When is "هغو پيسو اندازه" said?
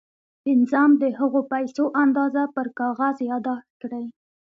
1.19-2.43